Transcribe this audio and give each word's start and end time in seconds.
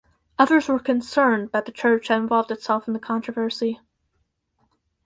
Others 0.39 0.67
were 0.67 0.79
concerned 0.79 1.51
that 1.53 1.65
the 1.67 1.71
church 1.71 2.07
had 2.07 2.17
involved 2.17 2.49
itself 2.49 2.87
in 2.87 2.95
the 2.95 2.99
controversy. 2.99 3.79